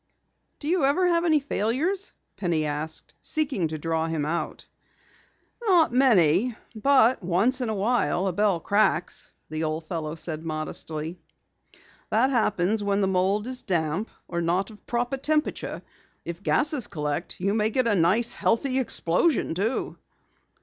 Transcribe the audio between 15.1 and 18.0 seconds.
temperature. If gasses collect you may get a